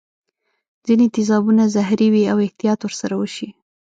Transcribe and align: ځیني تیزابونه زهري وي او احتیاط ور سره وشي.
ځیني 0.85 1.07
تیزابونه 1.15 1.63
زهري 1.75 2.07
وي 2.13 2.23
او 2.31 2.37
احتیاط 2.45 2.79
ور 2.83 2.93
سره 3.01 3.15
وشي. 3.21 3.49